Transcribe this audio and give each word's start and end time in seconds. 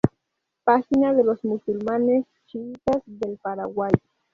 Página 0.63 1.13
de 1.13 1.23
los 1.23 1.43
musulmanes 1.45 2.25
Chiitas 2.47 3.03
del 3.05 3.37
Paraguay 3.37 3.91